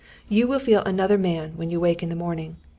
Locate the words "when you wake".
1.57-2.01